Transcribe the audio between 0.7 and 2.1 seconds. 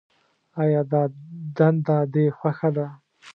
دا دنده